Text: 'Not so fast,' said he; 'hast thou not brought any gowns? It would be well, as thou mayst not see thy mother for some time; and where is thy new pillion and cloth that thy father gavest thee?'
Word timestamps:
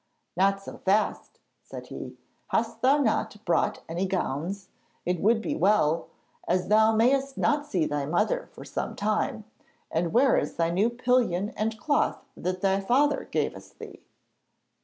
'Not 0.35 0.63
so 0.63 0.79
fast,' 0.79 1.37
said 1.61 1.89
he; 1.89 2.17
'hast 2.47 2.81
thou 2.81 2.97
not 2.97 3.37
brought 3.45 3.83
any 3.87 4.07
gowns? 4.07 4.67
It 5.05 5.19
would 5.21 5.43
be 5.43 5.55
well, 5.55 6.07
as 6.47 6.69
thou 6.69 6.95
mayst 6.95 7.37
not 7.37 7.67
see 7.67 7.85
thy 7.85 8.07
mother 8.07 8.49
for 8.51 8.65
some 8.65 8.95
time; 8.95 9.43
and 9.91 10.11
where 10.11 10.37
is 10.39 10.55
thy 10.55 10.71
new 10.71 10.89
pillion 10.89 11.49
and 11.51 11.79
cloth 11.79 12.17
that 12.35 12.61
thy 12.61 12.79
father 12.79 13.27
gavest 13.29 13.77
thee?' 13.77 14.01